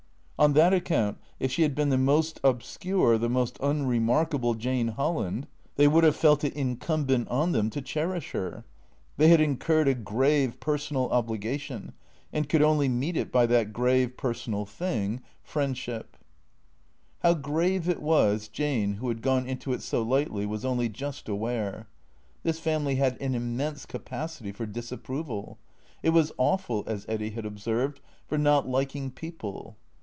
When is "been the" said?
1.75-1.99